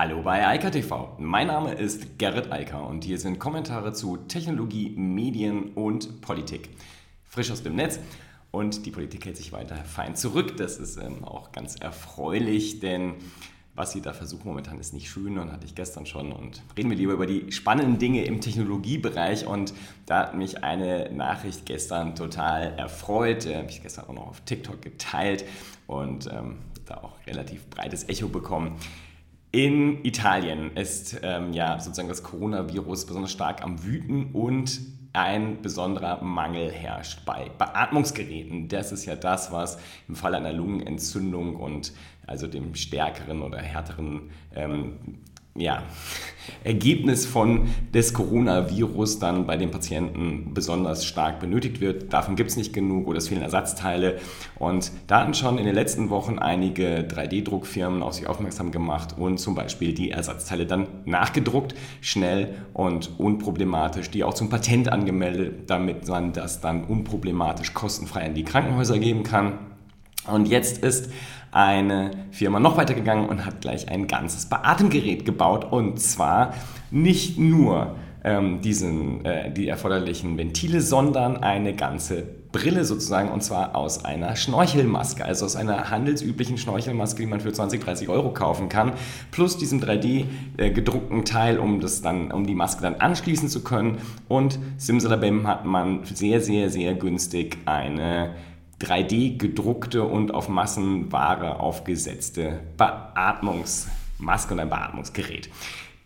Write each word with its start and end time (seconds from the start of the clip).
Hallo 0.00 0.22
bei 0.22 0.46
Eika 0.46 0.70
TV. 0.70 1.16
Mein 1.18 1.48
Name 1.48 1.74
ist 1.74 2.20
Gerrit 2.20 2.52
Eiker 2.52 2.86
und 2.86 3.02
hier 3.02 3.18
sind 3.18 3.40
Kommentare 3.40 3.92
zu 3.92 4.16
Technologie, 4.16 4.90
Medien 4.90 5.72
und 5.72 6.20
Politik. 6.20 6.68
Frisch 7.24 7.50
aus 7.50 7.64
dem 7.64 7.74
Netz 7.74 7.98
und 8.52 8.86
die 8.86 8.92
Politik 8.92 9.24
hält 9.24 9.36
sich 9.36 9.50
weiter 9.50 9.74
fein 9.74 10.14
zurück. 10.14 10.56
Das 10.56 10.78
ist 10.78 10.98
ähm, 10.98 11.24
auch 11.24 11.50
ganz 11.50 11.74
erfreulich, 11.74 12.78
denn 12.78 13.14
was 13.74 13.90
sie 13.90 14.00
da 14.00 14.12
versuchen 14.12 14.46
momentan 14.46 14.78
ist 14.78 14.94
nicht 14.94 15.10
schön 15.10 15.36
und 15.36 15.50
hatte 15.50 15.66
ich 15.66 15.74
gestern 15.74 16.06
schon. 16.06 16.30
Und 16.30 16.62
reden 16.76 16.90
wir 16.90 16.96
lieber 16.96 17.14
über 17.14 17.26
die 17.26 17.50
spannenden 17.50 17.98
Dinge 17.98 18.24
im 18.24 18.40
Technologiebereich. 18.40 19.48
Und 19.48 19.74
da 20.06 20.20
hat 20.20 20.36
mich 20.36 20.62
eine 20.62 21.10
Nachricht 21.12 21.66
gestern 21.66 22.14
total 22.14 22.72
erfreut. 22.78 23.46
Die 23.46 23.56
habe 23.56 23.68
ich 23.68 23.82
gestern 23.82 24.04
auch 24.04 24.14
noch 24.14 24.28
auf 24.28 24.42
TikTok 24.42 24.80
geteilt 24.80 25.44
und 25.88 26.28
ähm, 26.32 26.58
da 26.86 26.98
auch 26.98 27.14
relativ 27.26 27.68
breites 27.68 28.08
Echo 28.08 28.28
bekommen. 28.28 28.76
In 29.50 30.04
Italien 30.04 30.76
ist 30.76 31.20
ähm, 31.22 31.52
ja 31.54 31.80
sozusagen 31.80 32.08
das 32.08 32.22
Coronavirus 32.22 33.06
besonders 33.06 33.32
stark 33.32 33.62
am 33.62 33.82
Wüten 33.82 34.32
und 34.32 34.78
ein 35.14 35.62
besonderer 35.62 36.22
Mangel 36.22 36.70
herrscht 36.70 37.24
bei 37.24 37.50
Beatmungsgeräten. 37.56 38.68
Das 38.68 38.92
ist 38.92 39.06
ja 39.06 39.16
das, 39.16 39.50
was 39.50 39.78
im 40.06 40.16
Fall 40.16 40.34
einer 40.34 40.52
Lungenentzündung 40.52 41.56
und 41.56 41.94
also 42.26 42.46
dem 42.46 42.74
stärkeren 42.74 43.40
oder 43.40 43.58
härteren 43.58 44.30
ähm, 44.54 44.98
ja, 45.58 45.82
Ergebnis 46.64 47.26
von 47.26 47.68
des 47.92 48.14
Coronavirus 48.14 49.18
dann 49.18 49.46
bei 49.46 49.56
den 49.56 49.70
Patienten 49.70 50.52
besonders 50.54 51.04
stark 51.04 51.40
benötigt 51.40 51.80
wird. 51.80 52.12
Davon 52.12 52.36
gibt 52.36 52.50
es 52.50 52.56
nicht 52.56 52.72
genug 52.72 53.06
oder 53.06 53.18
es 53.18 53.28
fehlen 53.28 53.42
Ersatzteile. 53.42 54.18
Und 54.58 54.92
da 55.06 55.20
hatten 55.20 55.34
schon 55.34 55.58
in 55.58 55.66
den 55.66 55.74
letzten 55.74 56.10
Wochen 56.10 56.38
einige 56.38 57.02
3D-Druckfirmen 57.02 58.02
auf 58.02 58.14
sich 58.14 58.26
aufmerksam 58.26 58.70
gemacht 58.70 59.14
und 59.16 59.38
zum 59.38 59.54
Beispiel 59.54 59.94
die 59.94 60.10
Ersatzteile 60.10 60.66
dann 60.66 60.86
nachgedruckt, 61.04 61.74
schnell 62.00 62.54
und 62.72 63.18
unproblematisch, 63.18 64.10
die 64.10 64.24
auch 64.24 64.34
zum 64.34 64.48
Patent 64.48 64.90
angemeldet, 64.90 65.70
damit 65.70 66.08
man 66.08 66.32
das 66.32 66.60
dann 66.60 66.84
unproblematisch 66.84 67.74
kostenfrei 67.74 68.26
in 68.26 68.34
die 68.34 68.44
Krankenhäuser 68.44 68.98
geben 68.98 69.22
kann. 69.22 69.58
Und 70.28 70.46
jetzt 70.46 70.78
ist 70.78 71.10
eine 71.50 72.10
Firma 72.30 72.60
noch 72.60 72.76
weiter 72.76 72.94
gegangen 72.94 73.28
und 73.28 73.44
hat 73.44 73.60
gleich 73.60 73.88
ein 73.88 74.06
ganzes 74.06 74.46
Beatemgerät 74.46 75.24
gebaut. 75.24 75.64
Und 75.70 76.00
zwar 76.00 76.54
nicht 76.90 77.38
nur 77.38 77.96
ähm, 78.24 78.60
diesen, 78.60 79.24
äh, 79.24 79.52
die 79.52 79.68
erforderlichen 79.68 80.36
Ventile, 80.36 80.80
sondern 80.80 81.38
eine 81.38 81.74
ganze 81.74 82.24
Brille 82.50 82.84
sozusagen 82.84 83.28
und 83.30 83.42
zwar 83.42 83.76
aus 83.76 84.04
einer 84.04 84.34
Schnorchelmaske, 84.34 85.24
also 85.24 85.44
aus 85.44 85.54
einer 85.54 85.90
handelsüblichen 85.90 86.56
Schnorchelmaske, 86.56 87.22
die 87.22 87.26
man 87.26 87.40
für 87.40 87.52
20, 87.52 87.82
30 87.82 88.08
Euro 88.08 88.32
kaufen 88.32 88.68
kann, 88.68 88.92
plus 89.30 89.58
diesem 89.58 89.80
3D 89.80 90.24
äh, 90.56 90.70
gedruckten 90.70 91.24
Teil, 91.24 91.58
um 91.58 91.80
das 91.80 92.00
dann, 92.00 92.32
um 92.32 92.46
die 92.46 92.54
Maske 92.54 92.82
dann 92.82 92.94
anschließen 92.94 93.48
zu 93.48 93.62
können. 93.62 93.98
Und 94.28 94.58
simsalabim 94.78 95.46
hat 95.46 95.66
man 95.66 96.04
sehr, 96.04 96.40
sehr, 96.40 96.70
sehr 96.70 96.94
günstig 96.94 97.58
eine 97.66 98.30
3D 98.80 99.38
gedruckte 99.38 100.04
und 100.04 100.32
auf 100.32 100.48
Massenware 100.48 101.60
aufgesetzte 101.60 102.60
Beatmungsmaske 102.76 104.54
und 104.54 104.60
ein 104.60 104.70
Beatmungsgerät. 104.70 105.48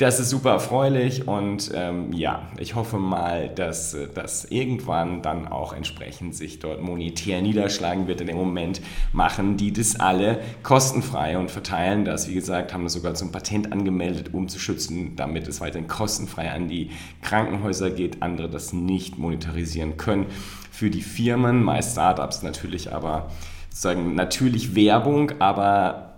Das 0.02 0.18
ist 0.18 0.30
super 0.30 0.50
erfreulich 0.50 1.28
und 1.28 1.70
ähm, 1.76 2.12
ja, 2.12 2.48
ich 2.58 2.74
hoffe 2.74 2.98
mal, 2.98 3.48
dass 3.48 3.96
das 4.16 4.44
irgendwann 4.46 5.22
dann 5.22 5.46
auch 5.46 5.72
entsprechend 5.72 6.34
sich 6.34 6.58
dort 6.58 6.82
monetär 6.82 7.40
niederschlagen 7.40 8.08
wird. 8.08 8.20
In 8.20 8.26
dem 8.26 8.36
Moment 8.36 8.80
machen 9.12 9.56
die 9.56 9.72
das 9.72 10.00
alle 10.00 10.40
kostenfrei 10.64 11.38
und 11.38 11.52
verteilen 11.52 12.04
das. 12.04 12.28
Wie 12.28 12.34
gesagt, 12.34 12.74
haben 12.74 12.82
das 12.82 12.94
sogar 12.94 13.14
zum 13.14 13.30
Patent 13.30 13.70
angemeldet, 13.70 14.34
um 14.34 14.48
zu 14.48 14.58
schützen, 14.58 15.14
damit 15.14 15.46
es 15.46 15.60
weiterhin 15.60 15.86
kostenfrei 15.86 16.50
an 16.50 16.66
die 16.66 16.90
Krankenhäuser 17.22 17.90
geht, 17.92 18.22
andere 18.22 18.50
das 18.50 18.72
nicht 18.72 19.18
monetarisieren 19.18 19.98
können. 19.98 20.26
Für 20.72 20.90
die 20.90 21.02
Firmen, 21.02 21.62
meist 21.62 21.92
Startups 21.92 22.42
natürlich, 22.42 22.92
aber 22.92 23.30
sozusagen 23.70 24.16
natürlich 24.16 24.74
Werbung, 24.74 25.30
aber 25.38 26.11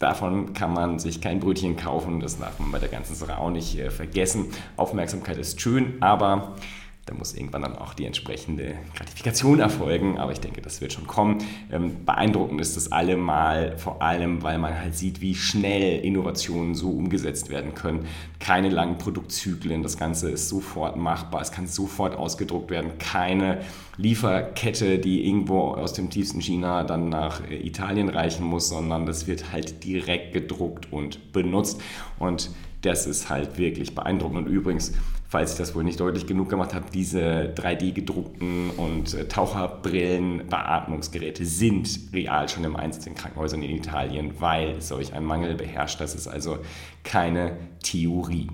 Davon 0.00 0.54
kann 0.54 0.72
man 0.72 0.98
sich 0.98 1.20
kein 1.20 1.40
Brötchen 1.40 1.76
kaufen, 1.76 2.20
das 2.20 2.38
darf 2.38 2.58
man 2.58 2.72
bei 2.72 2.78
der 2.78 2.88
ganzen 2.88 3.14
Sache 3.14 3.36
auch 3.36 3.50
nicht 3.50 3.78
äh, 3.78 3.90
vergessen. 3.90 4.46
Aufmerksamkeit 4.78 5.36
ist 5.36 5.60
schön, 5.60 5.98
aber 6.00 6.56
da 7.10 7.16
muss 7.16 7.34
irgendwann 7.34 7.62
dann 7.62 7.76
auch 7.76 7.92
die 7.92 8.04
entsprechende 8.04 8.76
Gratifikation 8.94 9.58
erfolgen, 9.58 10.18
aber 10.18 10.30
ich 10.30 10.38
denke, 10.38 10.62
das 10.62 10.80
wird 10.80 10.92
schon 10.92 11.08
kommen. 11.08 11.38
Ähm, 11.72 12.04
beeindruckend 12.06 12.60
ist 12.60 12.76
das 12.76 12.92
allemal, 12.92 13.76
vor 13.78 14.00
allem, 14.00 14.44
weil 14.44 14.58
man 14.58 14.78
halt 14.78 14.96
sieht, 14.96 15.20
wie 15.20 15.34
schnell 15.34 16.04
Innovationen 16.04 16.76
so 16.76 16.90
umgesetzt 16.92 17.50
werden 17.50 17.74
können. 17.74 18.06
Keine 18.38 18.68
langen 18.68 18.96
Produktzyklen, 18.96 19.82
das 19.82 19.98
Ganze 19.98 20.30
ist 20.30 20.48
sofort 20.48 20.96
machbar, 20.96 21.40
es 21.40 21.50
kann 21.50 21.66
sofort 21.66 22.14
ausgedruckt 22.14 22.70
werden, 22.70 22.96
keine 22.98 23.62
Lieferkette, 23.96 25.00
die 25.00 25.26
irgendwo 25.26 25.72
aus 25.72 25.92
dem 25.92 26.10
tiefsten 26.10 26.40
China 26.40 26.84
dann 26.84 27.08
nach 27.08 27.42
äh, 27.50 27.56
Italien 27.56 28.08
reichen 28.08 28.46
muss, 28.46 28.68
sondern 28.68 29.04
das 29.04 29.26
wird 29.26 29.50
halt 29.50 29.82
direkt 29.82 30.32
gedruckt 30.32 30.92
und 30.92 31.32
benutzt 31.32 31.80
und 32.20 32.50
das 32.82 33.06
ist 33.06 33.28
halt 33.28 33.58
wirklich 33.58 33.94
beeindruckend. 33.94 34.46
Und 34.46 34.46
übrigens, 34.46 34.92
falls 35.28 35.52
ich 35.52 35.58
das 35.58 35.74
wohl 35.74 35.84
nicht 35.84 36.00
deutlich 36.00 36.26
genug 36.26 36.48
gemacht 36.48 36.74
habe, 36.74 36.86
diese 36.92 37.54
3D-gedruckten 37.54 38.70
und 38.76 39.14
äh, 39.14 39.28
Taucherbrillen, 39.28 40.48
Beatmungsgeräte 40.48 41.44
sind 41.44 41.88
real 42.12 42.48
schon 42.48 42.64
im 42.64 42.76
Einsatz 42.76 43.06
in 43.06 43.14
Krankenhäusern 43.14 43.62
in 43.62 43.76
Italien, 43.76 44.32
weil 44.40 44.80
solch 44.80 45.12
ein 45.12 45.24
Mangel 45.24 45.54
beherrscht. 45.54 46.00
Das 46.00 46.14
ist 46.14 46.26
also 46.26 46.58
keine 47.04 47.56
Theorie. 47.82 48.48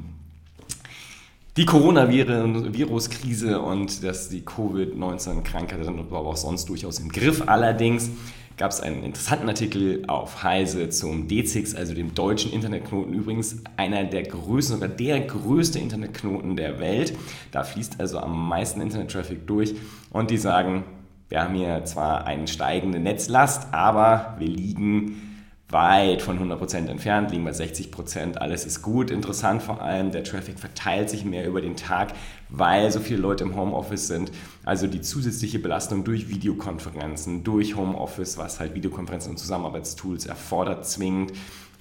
Die 1.57 1.65
Coronavirus-Krise 1.65 3.63
und 3.63 4.05
das, 4.05 4.29
die 4.29 4.43
Covid-19-Krankheit 4.43 5.83
sind 5.83 5.99
aber 5.99 6.19
auch 6.19 6.37
sonst 6.37 6.69
durchaus 6.69 6.99
im 6.99 7.09
Griff. 7.09 7.45
Allerdings 7.47 8.11
gab 8.57 8.71
es 8.71 8.81
einen 8.81 9.03
interessanten 9.05 9.49
Artikel 9.49 10.05
auf 10.07 10.43
Heise 10.43 10.89
zum 10.89 11.29
DZIX, 11.29 11.75
also 11.75 11.95
dem 11.95 12.15
deutschen 12.15 12.53
Internetknoten. 12.53 13.13
Übrigens 13.13 13.63
einer 13.77 14.05
der 14.05 14.23
größten 14.23 14.79
oder 14.79 14.89
der 14.89 15.21
größte 15.21 15.79
Internetknoten 15.79 16.57
der 16.57 16.79
Welt. 16.81 17.15
Da 17.53 17.65
fließt 17.65 18.01
also 18.01 18.19
am 18.19 18.49
meisten 18.49 18.81
Internettraffic 18.81 19.47
durch. 19.47 19.75
Und 20.11 20.31
die 20.31 20.39
sagen, 20.39 20.85
wir 21.29 21.43
haben 21.43 21.55
hier 21.55 21.85
zwar 21.85 22.27
eine 22.27 22.49
steigende 22.49 22.99
Netzlast, 22.99 23.75
aber 23.75 24.37
wir 24.39 24.49
liegen 24.49 25.36
weit 25.69 26.23
von 26.23 26.39
100% 26.39 26.89
entfernt, 26.89 27.33
liegen 27.33 27.45
bei 27.45 27.51
60%. 27.51 28.37
Alles 28.37 28.65
ist 28.65 28.83
gut. 28.83 29.11
Interessant 29.11 29.63
vor 29.63 29.83
allem, 29.83 30.13
der 30.13 30.23
Traffic 30.23 30.59
verteilt 30.59 31.11
sich 31.11 31.25
mehr 31.25 31.47
über 31.47 31.61
den 31.61 31.77
Tag, 31.77 32.13
weil 32.49 32.91
so 32.93 33.01
viele 33.01 33.21
Leute 33.21 33.45
im 33.45 33.57
Homeoffice 33.57 34.07
sind. 34.07 34.31
Also 34.65 34.87
die 34.87 35.01
zusätzliche 35.01 35.59
Belastung 35.59 36.05
durch 36.05 36.29
Videokonferenzen, 36.29 37.43
durch 37.43 37.77
Homeoffice, 37.77 38.39
was 38.39 38.61
halt 38.61 38.75
Videokonferenzen 38.75 39.33
und 39.33 39.39
Zusammenarbeitstools 39.39 40.27
erfordert, 40.27 40.87
zwingend. 40.87 41.33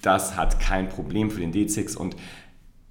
Das 0.02 0.36
hat 0.36 0.58
kein 0.58 0.88
Problem 0.88 1.30
für 1.30 1.40
den 1.40 1.52
D6 1.52 1.96
und 1.96 2.16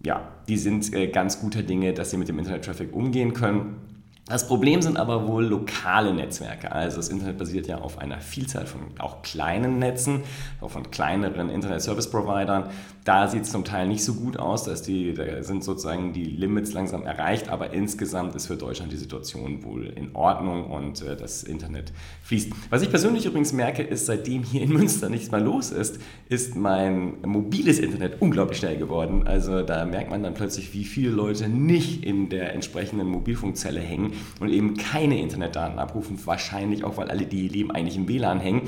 ja, 0.04 0.28
die 0.48 0.58
sind 0.58 0.94
äh, 0.94 1.08
ganz 1.08 1.40
guter 1.40 1.64
Dinge, 1.64 1.94
dass 1.94 2.12
sie 2.12 2.18
mit 2.18 2.28
dem 2.28 2.40
Internet-Traffic 2.40 2.94
umgehen 2.94 3.34
können. 3.34 3.95
Das 4.28 4.48
Problem 4.48 4.82
sind 4.82 4.98
aber 4.98 5.28
wohl 5.28 5.46
lokale 5.46 6.12
Netzwerke. 6.12 6.72
Also 6.72 6.98
das 6.98 7.10
Internet 7.10 7.38
basiert 7.38 7.68
ja 7.68 7.78
auf 7.78 8.00
einer 8.00 8.20
Vielzahl 8.20 8.66
von 8.66 8.82
auch 8.98 9.22
kleinen 9.22 9.78
Netzen, 9.78 10.24
auch 10.62 10.72
von 10.72 10.90
kleineren 10.90 11.50
Internet-Service-Providern. 11.52 12.72
Da 13.06 13.28
sieht 13.28 13.44
es 13.44 13.52
zum 13.52 13.64
Teil 13.64 13.88
nicht 13.88 14.04
so 14.04 14.16
gut 14.16 14.38
aus, 14.38 14.64
dass 14.64 14.82
die, 14.82 15.14
da 15.14 15.44
sind 15.44 15.64
sozusagen 15.64 16.12
die 16.12 16.24
Limits 16.24 16.74
langsam 16.74 17.04
erreicht, 17.04 17.50
aber 17.50 17.72
insgesamt 17.72 18.34
ist 18.34 18.48
für 18.48 18.58
Deutschland 18.58 18.92
die 18.92 18.98
Situation 18.98 19.64
wohl 19.64 19.86
in 19.86 20.16
Ordnung 20.16 20.72
und 20.72 21.04
äh, 21.04 21.16
das 21.16 21.44
Internet 21.44 21.94
fließt. 22.24 22.52
Was 22.72 22.82
ich 22.82 22.90
persönlich 22.90 23.28
übrigens 23.28 23.54
merke, 23.54 23.84
ist, 23.84 24.08
seitdem 24.08 24.42
hier 24.42 24.64
in 24.64 24.74
Münster 24.74 25.08
nichts 25.10 25.30
mehr 25.30 25.40
los 25.40 25.70
ist, 25.70 26.00
ist 26.30 26.56
mein 26.56 27.22
mobiles 27.24 27.78
Internet 27.78 28.24
unglaublich 28.24 28.58
schnell 28.58 28.78
geworden. 28.78 29.28
Also 29.28 29.62
da 29.62 29.86
merkt 29.86 30.10
man 30.10 30.24
dann 30.24 30.34
plötzlich, 30.34 30.74
wie 30.74 30.84
viele 30.84 31.12
Leute 31.12 31.48
nicht 31.48 32.04
in 32.04 32.30
der 32.30 32.54
entsprechenden 32.54 33.08
Mobilfunkzelle 33.08 33.82
hängen 33.82 34.14
und 34.40 34.50
eben 34.50 34.78
keine 34.78 35.22
Internetdaten 35.22 35.78
abrufen. 35.78 36.18
Wahrscheinlich 36.26 36.84
auch, 36.84 36.98
weil 36.98 37.12
alle, 37.12 37.28
die 37.28 37.50
leben, 37.50 37.70
eigentlich 37.70 37.98
im 37.98 38.08
WLAN 38.08 38.40
hängen. 38.40 38.64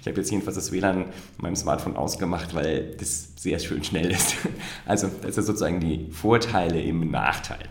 Ich 0.00 0.08
habe 0.08 0.16
jetzt 0.16 0.30
jedenfalls 0.30 0.56
das 0.56 0.72
WLAN 0.72 1.02
in 1.02 1.06
meinem 1.36 1.56
Smartphone 1.56 1.94
ausgemacht, 1.94 2.54
weil 2.54 2.96
das 2.98 3.31
sehr 3.42 3.58
schön 3.58 3.82
schnell 3.82 4.10
ist. 4.10 4.36
Also 4.86 5.08
das 5.22 5.34
sind 5.34 5.44
sozusagen 5.44 5.80
die 5.80 6.10
Vorteile 6.10 6.80
im 6.80 7.10
Nachteil. 7.10 7.68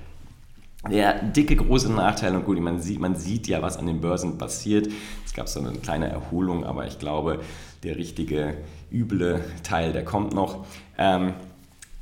Der 0.90 1.22
dicke 1.22 1.56
große 1.56 1.92
Nachteil, 1.92 2.36
und 2.36 2.46
gut, 2.46 2.60
man 2.60 2.82
sieht, 2.82 3.00
man 3.00 3.16
sieht 3.16 3.48
ja, 3.48 3.62
was 3.62 3.78
an 3.78 3.86
den 3.86 4.02
Börsen 4.02 4.38
passiert. 4.38 4.90
Es 5.26 5.34
gab 5.34 5.48
so 5.48 5.60
eine 5.60 5.74
kleine 5.74 6.10
Erholung, 6.10 6.64
aber 6.66 6.88
ich 6.88 6.98
glaube, 7.00 7.42
der 7.84 7.98
richtige 7.98 8.56
üble 8.92 9.44
Teil, 9.64 9.94
der 9.94 10.04
kommt 10.04 10.34
noch. 10.34 10.66
Ähm, 10.98 11.34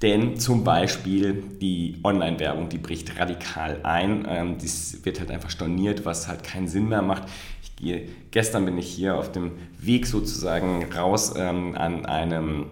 denn 0.01 0.37
zum 0.37 0.63
Beispiel 0.63 1.43
die 1.59 1.97
Online-Werbung, 2.03 2.69
die 2.69 2.77
bricht 2.77 3.19
radikal 3.19 3.81
ein. 3.83 4.25
Ähm, 4.29 4.55
das 4.61 5.03
wird 5.03 5.19
halt 5.19 5.29
einfach 5.29 5.49
storniert, 5.49 6.05
was 6.05 6.29
halt 6.29 6.43
keinen 6.43 6.69
Sinn 6.69 6.87
mehr 6.87 7.01
macht. 7.01 7.23
Ich 7.61 7.75
gehe, 7.75 8.07
gestern 8.31 8.63
bin 8.63 8.77
ich 8.77 8.87
hier 8.87 9.17
auf 9.17 9.31
dem 9.31 9.51
Weg 9.77 10.07
sozusagen 10.07 10.85
raus 10.93 11.33
ähm, 11.35 11.75
an 11.75 12.05
einem 12.05 12.67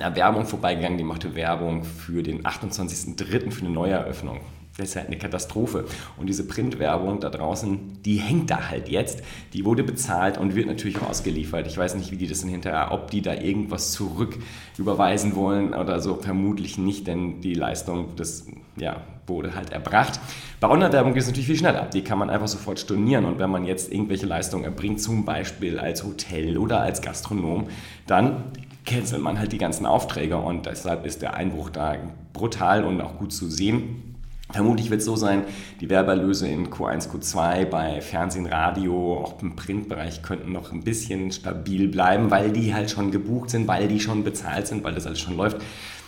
der 0.00 0.16
Werbung 0.16 0.46
vorbeigegangen, 0.46 0.98
die 0.98 1.04
machte 1.04 1.34
Werbung 1.34 1.84
für 1.84 2.22
den 2.22 2.42
28.03. 2.42 3.50
für 3.50 3.60
eine 3.60 3.70
Neueröffnung 3.70 4.40
das 4.76 4.88
ist 4.88 4.96
halt 4.96 5.06
eine 5.06 5.18
Katastrophe. 5.18 5.84
Und 6.16 6.26
diese 6.26 6.46
Printwerbung 6.46 7.20
da 7.20 7.30
draußen, 7.30 8.02
die 8.02 8.16
hängt 8.16 8.50
da 8.50 8.70
halt 8.70 8.88
jetzt. 8.88 9.22
Die 9.52 9.64
wurde 9.64 9.84
bezahlt 9.84 10.36
und 10.36 10.56
wird 10.56 10.66
natürlich 10.66 11.00
auch 11.00 11.10
ausgeliefert. 11.10 11.66
Ich 11.68 11.78
weiß 11.78 11.94
nicht, 11.94 12.10
wie 12.10 12.16
die 12.16 12.26
das 12.26 12.40
dann 12.40 12.50
hinterher, 12.50 12.90
ob 12.90 13.10
die 13.10 13.22
da 13.22 13.34
irgendwas 13.34 13.92
zurück 13.92 14.36
überweisen 14.76 15.36
wollen 15.36 15.74
oder 15.74 16.00
so. 16.00 16.16
Vermutlich 16.16 16.76
nicht, 16.76 17.06
denn 17.06 17.40
die 17.40 17.54
Leistung, 17.54 18.16
das 18.16 18.46
ja, 18.76 19.02
wurde 19.28 19.54
halt 19.54 19.70
erbracht. 19.70 20.18
Bei 20.58 20.68
Online-Werbung 20.68 21.14
geht 21.14 21.22
es 21.22 21.28
natürlich 21.28 21.46
viel 21.46 21.58
schneller. 21.58 21.88
Die 21.92 22.02
kann 22.02 22.18
man 22.18 22.28
einfach 22.28 22.48
sofort 22.48 22.80
stornieren. 22.80 23.26
Und 23.26 23.38
wenn 23.38 23.50
man 23.50 23.64
jetzt 23.64 23.92
irgendwelche 23.92 24.26
Leistungen 24.26 24.64
erbringt, 24.64 25.00
zum 25.00 25.24
Beispiel 25.24 25.78
als 25.78 26.02
Hotel 26.02 26.58
oder 26.58 26.80
als 26.80 27.00
Gastronom, 27.00 27.68
dann 28.08 28.42
cancelt 28.84 29.22
man 29.22 29.38
halt 29.38 29.52
die 29.52 29.58
ganzen 29.58 29.86
Aufträge. 29.86 30.36
Und 30.36 30.66
deshalb 30.66 31.06
ist 31.06 31.22
der 31.22 31.34
Einbruch 31.34 31.70
da 31.70 31.96
brutal 32.32 32.84
und 32.84 33.00
auch 33.00 33.18
gut 33.18 33.32
zu 33.32 33.48
sehen. 33.48 34.14
Vermutlich 34.50 34.90
wird 34.90 35.00
es 35.00 35.06
so 35.06 35.16
sein, 35.16 35.44
die 35.80 35.88
Werbeerlöse 35.88 36.46
in 36.46 36.68
Q1, 36.68 37.08
Q2 37.08 37.64
bei 37.64 38.00
Fernsehen, 38.02 38.46
Radio, 38.46 39.18
auch 39.18 39.40
im 39.42 39.56
Printbereich 39.56 40.22
könnten 40.22 40.52
noch 40.52 40.70
ein 40.70 40.84
bisschen 40.84 41.32
stabil 41.32 41.88
bleiben, 41.88 42.30
weil 42.30 42.52
die 42.52 42.74
halt 42.74 42.90
schon 42.90 43.10
gebucht 43.10 43.50
sind, 43.50 43.66
weil 43.66 43.88
die 43.88 44.00
schon 44.00 44.22
bezahlt 44.22 44.66
sind, 44.66 44.84
weil 44.84 44.94
das 44.94 45.06
alles 45.06 45.18
schon 45.18 45.36
läuft. 45.36 45.56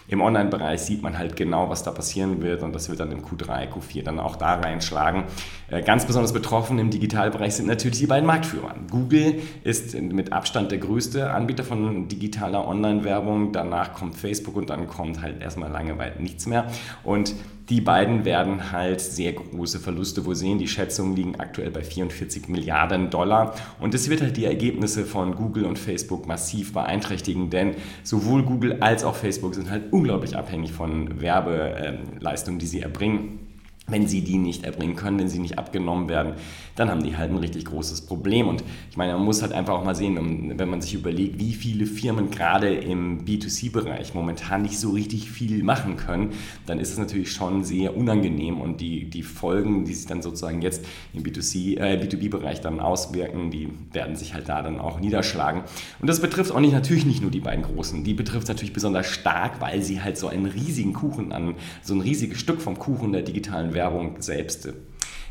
Im 0.09 0.21
Online-Bereich 0.21 0.81
sieht 0.81 1.03
man 1.03 1.19
halt 1.19 1.37
genau, 1.37 1.69
was 1.69 1.83
da 1.83 1.91
passieren 1.91 2.43
wird 2.43 2.63
und 2.63 2.75
das 2.75 2.89
wird 2.89 3.01
dann 3.01 3.11
im 3.11 3.25
Q3, 3.25 3.69
Q4 3.69 4.03
dann 4.05 4.21
auch 4.21 4.37
da 4.37 4.55
reinschlagen. 4.55 5.25
Äh, 5.69 5.83
ganz 5.83 6.05
besonders 6.07 6.33
betroffen 6.33 6.79
im 6.79 6.91
Digitalbereich 6.91 7.55
sind 7.55 7.67
natürlich 7.67 7.99
die 7.99 8.07
beiden 8.07 8.27
Marktführer. 8.27 8.75
Google 8.91 9.41
ist 9.65 10.01
mit 10.01 10.33
Abstand 10.33 10.71
der 10.71 10.79
größte 10.79 11.31
Anbieter 11.31 11.65
von 11.65 12.09
digitaler 12.09 12.67
Online-Werbung. 12.69 13.53
Danach 13.53 13.95
kommt 13.95 14.17
Facebook 14.17 14.57
und 14.57 14.71
dann 14.71 14.87
kommt 14.87 15.23
halt 15.23 15.43
erstmal 15.43 15.71
lange 15.71 15.99
weit 15.99 16.21
nichts 16.21 16.47
mehr. 16.47 16.67
Und 17.03 17.35
die 17.69 17.81
beiden 17.81 18.25
werden 18.25 18.71
halt 18.71 19.01
sehr 19.01 19.33
große 19.33 19.81
Verluste 19.81 20.25
wohl 20.25 20.37
sehen. 20.37 20.59
Die 20.59 20.69
Schätzungen 20.69 21.17
liegen 21.17 21.41
aktuell 21.41 21.71
bei 21.71 21.83
44 21.83 22.49
Milliarden 22.49 23.11
Dollar. 23.11 23.55
Und 23.81 23.93
das 23.93 24.09
wird 24.09 24.23
halt 24.23 24.37
die 24.37 24.45
Ergebnisse 24.45 25.05
von 25.05 25.35
Google 25.35 25.65
und 25.65 25.79
Facebook 25.79 26.27
massiv 26.27 26.73
beeinträchtigen, 26.73 27.51
denn 27.51 27.75
sowohl 28.05 28.45
Google 28.45 28.79
als 28.81 29.03
auch 29.03 29.17
Facebook 29.17 29.55
sind 29.55 29.71
halt 29.71 29.93
unglaublich 29.93 30.37
abhängig 30.37 30.73
von 30.73 31.21
Werbeleistungen, 31.21 32.61
die 32.61 32.67
sie 32.67 32.81
erbringen. 32.81 33.46
Wenn 33.89 34.09
sie 34.09 34.23
die 34.23 34.39
nicht 34.39 34.65
erbringen 34.65 34.97
können, 34.97 35.19
wenn 35.19 35.29
sie 35.29 35.39
nicht 35.39 35.59
abgenommen 35.59 36.09
werden, 36.09 36.35
dann 36.75 36.91
haben 36.91 37.03
die 37.03 37.17
halt 37.17 37.31
ein 37.31 37.39
richtig 37.39 37.65
großes 37.67 38.03
Problem. 38.03 38.49
Und 38.49 38.65
ich 38.91 38.97
meine, 38.97 39.13
man 39.15 39.25
muss 39.25 39.43
halt 39.43 39.53
einfach 39.53 39.75
auch 39.75 39.85
mal 39.85 39.95
sehen, 39.95 40.55
wenn 40.57 40.69
man 40.69 40.81
sich 40.81 40.95
überlegt, 40.95 41.39
wie 41.39 41.55
viele 41.55 41.87
Firmen 41.87 42.31
gerade 42.31 42.75
im 42.75 43.25
B2C-Bereich 43.25 44.15
momentan 44.15 44.63
nicht 44.63 44.79
so 44.79 44.91
richtig 44.91 45.31
viel 45.31 45.63
machen 45.63 45.97
können, 45.97 46.33
dann 46.67 46.79
ist 46.79 46.91
es 46.91 46.99
natürlich 46.99 47.33
schon 47.33 47.65
sehr 47.65 47.97
unangenehm 47.97 48.61
und 48.61 48.81
die, 48.81 49.09
die 49.09 49.23
Folgen, 49.23 49.85
die 49.85 49.95
sich 49.95 50.07
dann 50.07 50.21
sozusagen 50.21 50.63
jetzt 50.63 50.85
im 51.15 51.23
B2C, 51.23 51.79
äh, 51.79 51.97
B2B-Bereich 52.03 52.61
dann 52.61 52.81
auswirken, 52.81 53.51
die 53.51 53.69
werden 53.93 54.17
sich 54.17 54.35
halt 54.35 54.49
da 54.49 54.63
dann 54.63 54.81
auch 54.81 55.01
niederschlagen. 55.01 55.63
Und 56.01 56.09
das 56.09 56.21
betrifft 56.21 56.53
auch 56.53 56.61
nicht, 56.61 56.73
natürlich 56.73 57.07
nicht 57.07 57.23
nur 57.23 57.31
die 57.31 57.41
beiden 57.41 57.65
Großen, 57.65 58.05
die 58.05 58.15
betrifft 58.15 58.45
es 58.45 58.49
natürlich 58.49 58.73
besonders 58.73 59.07
stark, 59.07 59.61
weil 59.61 59.83
sie 59.83 60.03
halt 60.03 60.19
so 60.19 60.29
einen 60.29 60.47
riesigen 60.47 60.93
Kuchen 60.93 61.33
an, 61.33 61.55
so 61.83 61.95
ein 61.95 62.01
riesiges 62.01 62.39
Stück 62.39 62.61
vom 62.61 62.79
Kuchen 62.79 63.13
der 63.13 63.23
digitalen 63.23 63.73
Werbung 63.77 64.17
selbst 64.21 64.69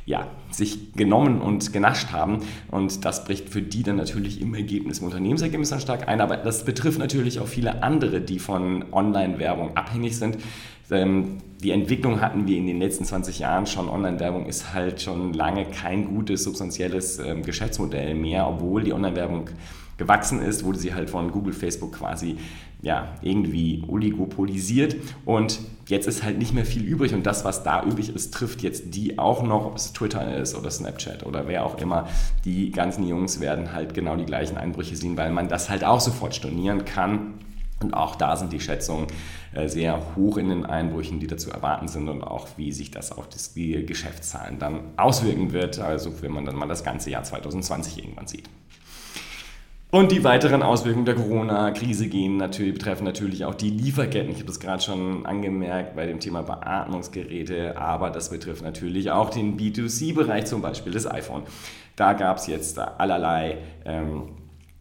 ja, 0.06 0.28
sich 0.52 0.94
genommen 0.94 1.42
und 1.42 1.74
genascht 1.74 2.12
haben. 2.12 2.40
Und 2.70 3.06
das 3.06 3.26
bricht 3.26 3.50
für 3.50 3.62
die 3.62 3.84
dann 3.84 3.96
natürlich 3.96 4.40
im 4.40 4.54
Ergebnis, 4.54 5.00
im 5.00 5.06
Unternehmensergebnis 5.06 5.70
dann 5.70 5.80
stark 5.80 6.08
ein. 6.08 6.22
Aber 6.22 6.38
das 6.38 6.64
betrifft 6.64 7.00
natürlich 7.00 7.40
auch 7.40 7.48
viele 7.48 7.82
andere, 7.82 8.22
die 8.22 8.40
von 8.40 8.86
Online-Werbung 8.94 9.76
abhängig 9.76 10.18
sind. 10.18 10.38
Ähm, 10.92 11.40
die 11.64 11.72
Entwicklung 11.72 12.22
hatten 12.22 12.48
wir 12.48 12.58
in 12.58 12.68
den 12.68 12.80
letzten 12.80 13.06
20 13.06 13.40
Jahren 13.40 13.66
schon. 13.66 13.90
Online-Werbung 13.90 14.46
ist 14.46 14.74
halt 14.74 15.02
schon 15.02 15.34
lange 15.34 15.66
kein 15.66 16.06
gutes, 16.06 16.44
substanzielles 16.44 17.18
ähm, 17.18 17.42
Geschäftsmodell 17.42 18.14
mehr, 18.14 18.48
obwohl 18.48 18.84
die 18.84 18.94
Online-Werbung 18.94 19.50
gewachsen 19.98 20.42
ist, 20.42 20.64
wurde 20.64 20.80
sie 20.80 20.94
halt 20.94 21.10
von 21.10 21.32
Google, 21.32 21.54
Facebook 21.54 21.94
quasi 21.94 22.38
ja, 22.82 23.16
irgendwie 23.22 23.84
oligopolisiert 23.88 24.96
und 25.26 25.60
jetzt 25.88 26.08
ist 26.08 26.24
halt 26.24 26.38
nicht 26.38 26.54
mehr 26.54 26.66
viel 26.66 26.84
übrig 26.84 27.14
und 27.14 27.26
das, 27.26 27.44
was 27.44 27.64
da 27.64 27.84
übrig 27.84 28.14
ist, 28.14 28.34
trifft 28.34 28.62
jetzt 28.62 28.94
die 28.94 29.18
auch 29.18 29.42
noch, 29.42 29.66
ob 29.66 29.76
es 29.76 29.92
Twitter 29.92 30.38
ist 30.38 30.56
oder 30.56 30.70
Snapchat 30.70 31.26
oder 31.26 31.48
wer 31.48 31.66
auch 31.66 31.80
immer. 31.80 32.08
Die 32.44 32.72
ganzen 32.72 33.08
Jungs 33.08 33.40
werden 33.40 33.74
halt 33.74 33.94
genau 33.96 34.16
die 34.16 34.26
gleichen 34.26 34.58
Einbrüche 34.58 34.96
sehen, 34.96 35.18
weil 35.18 35.32
man 35.32 35.48
das 35.48 35.70
halt 35.70 35.84
auch 35.84 36.00
sofort 36.00 36.36
stornieren 36.36 36.86
kann. 36.86 37.36
Und 37.82 37.94
auch 37.94 38.16
da 38.16 38.38
sind 38.38 38.54
die 38.54 38.60
Schätzungen 38.62 39.08
äh, 39.54 39.68
sehr 39.68 40.16
hoch 40.16 40.38
in 40.38 40.50
den 40.50 40.66
Einbrüchen, 40.66 41.20
die 41.20 41.28
dazu 41.28 41.50
erwarten 41.50 41.88
sind 41.88 42.08
und 42.08 42.24
auch 42.24 42.48
wie 42.56 42.72
sich 42.72 42.90
das 42.92 43.12
auf 43.12 43.28
die 43.56 43.86
Geschäftszahlen 43.86 44.60
dann 44.60 44.80
auswirken 44.96 45.52
wird. 45.52 45.80
Also 45.80 46.22
wenn 46.22 46.32
man 46.32 46.46
dann 46.46 46.56
mal 46.56 46.68
das 46.68 46.84
ganze 46.84 47.10
Jahr 47.10 47.24
2020 47.24 47.98
irgendwann 47.98 48.28
sieht. 48.28 48.50
Und 49.96 50.12
die 50.12 50.26
weiteren 50.26 50.62
Auswirkungen 50.62 51.06
der 51.06 51.16
Corona-Krise 51.16 52.10
gehen 52.10 52.36
natürlich, 52.36 52.74
betreffen 52.74 53.06
natürlich 53.06 53.46
auch 53.46 53.56
die 53.56 53.70
Lieferketten. 53.70 54.30
Ich 54.30 54.40
habe 54.40 54.48
das 54.48 54.60
gerade 54.60 54.84
schon 54.84 55.26
angemerkt 55.26 55.96
bei 55.96 56.06
dem 56.06 56.20
Thema 56.20 56.42
Beatmungsgeräte, 56.42 57.78
aber 57.78 58.10
das 58.10 58.30
betrifft 58.30 58.62
natürlich 58.62 59.12
auch 59.12 59.30
den 59.30 59.58
B2C-Bereich, 59.58 60.48
zum 60.48 60.62
Beispiel 60.62 60.92
das 60.92 61.10
iPhone. 61.10 61.44
Da 61.96 62.12
gab 62.12 62.40
es 62.40 62.48
jetzt 62.48 62.78
allerlei 62.78 63.60
ähm, 63.86 64.34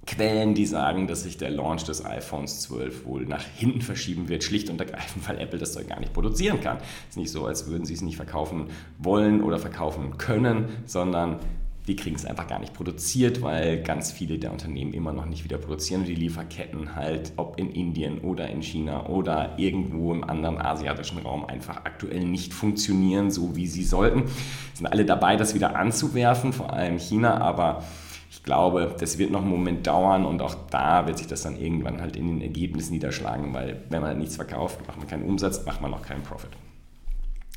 Quellen, 0.04 0.54
die 0.54 0.66
sagen, 0.66 1.06
dass 1.06 1.22
sich 1.22 1.38
der 1.38 1.50
Launch 1.50 1.84
des 1.84 2.04
iPhones 2.04 2.62
12 2.62 3.06
wohl 3.06 3.24
nach 3.24 3.44
hinten 3.44 3.82
verschieben 3.82 4.28
wird, 4.28 4.42
schlicht 4.42 4.68
und 4.68 4.80
ergreifend, 4.80 5.28
weil 5.28 5.38
Apple 5.38 5.60
das 5.60 5.74
Zeug 5.74 5.86
gar 5.86 6.00
nicht 6.00 6.12
produzieren 6.12 6.60
kann. 6.60 6.78
Es 6.78 7.10
ist 7.10 7.18
nicht 7.18 7.30
so, 7.30 7.46
als 7.46 7.68
würden 7.68 7.84
sie 7.84 7.94
es 7.94 8.02
nicht 8.02 8.16
verkaufen 8.16 8.66
wollen 8.98 9.44
oder 9.44 9.60
verkaufen 9.60 10.18
können, 10.18 10.70
sondern 10.86 11.38
die 11.86 11.96
kriegen 11.96 12.16
es 12.16 12.24
einfach 12.24 12.46
gar 12.46 12.60
nicht 12.60 12.72
produziert, 12.72 13.42
weil 13.42 13.82
ganz 13.82 14.10
viele 14.10 14.38
der 14.38 14.52
Unternehmen 14.52 14.94
immer 14.94 15.12
noch 15.12 15.26
nicht 15.26 15.44
wieder 15.44 15.58
produzieren 15.58 16.00
und 16.00 16.08
die 16.08 16.14
Lieferketten 16.14 16.96
halt, 16.96 17.32
ob 17.36 17.58
in 17.58 17.70
Indien 17.70 18.20
oder 18.20 18.48
in 18.48 18.62
China 18.62 19.06
oder 19.06 19.58
irgendwo 19.58 20.12
im 20.12 20.24
anderen 20.24 20.58
asiatischen 20.58 21.18
Raum 21.18 21.44
einfach 21.44 21.84
aktuell 21.84 22.24
nicht 22.24 22.54
funktionieren, 22.54 23.30
so 23.30 23.54
wie 23.54 23.66
sie 23.66 23.84
sollten. 23.84 24.24
Sind 24.72 24.86
alle 24.86 25.04
dabei, 25.04 25.36
das 25.36 25.54
wieder 25.54 25.76
anzuwerfen, 25.76 26.54
vor 26.54 26.72
allem 26.72 26.98
China, 26.98 27.38
aber 27.38 27.84
ich 28.30 28.42
glaube, 28.42 28.96
das 28.98 29.18
wird 29.18 29.30
noch 29.30 29.42
einen 29.42 29.50
Moment 29.50 29.86
dauern 29.86 30.24
und 30.24 30.40
auch 30.40 30.56
da 30.70 31.06
wird 31.06 31.18
sich 31.18 31.26
das 31.26 31.42
dann 31.42 31.56
irgendwann 31.56 32.00
halt 32.00 32.16
in 32.16 32.28
den 32.28 32.40
Ergebnissen 32.40 32.94
niederschlagen, 32.94 33.52
weil 33.52 33.82
wenn 33.90 34.00
man 34.00 34.18
nichts 34.18 34.36
verkauft, 34.36 34.80
macht 34.86 34.98
man 34.98 35.06
keinen 35.06 35.24
Umsatz, 35.24 35.64
macht 35.66 35.82
man 35.82 35.92
auch 35.92 36.02
keinen 36.02 36.22
Profit. 36.22 36.50